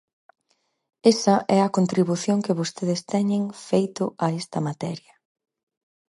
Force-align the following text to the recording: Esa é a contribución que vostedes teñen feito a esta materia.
Esa 1.13 1.35
é 1.57 1.59
a 1.63 1.73
contribución 1.77 2.37
que 2.45 2.57
vostedes 2.59 3.01
teñen 3.13 3.43
feito 3.69 4.03
a 4.25 4.27
esta 4.41 4.59
materia. 4.67 5.13